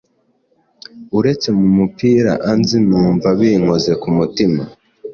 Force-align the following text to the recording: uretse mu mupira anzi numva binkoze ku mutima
uretse 1.17 1.47
mu 1.57 1.65
mupira 1.77 2.33
anzi 2.51 2.77
numva 2.87 3.27
binkoze 3.39 3.91
ku 4.01 4.09
mutima 4.17 4.61